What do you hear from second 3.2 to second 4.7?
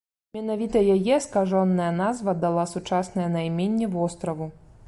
найменне востраву.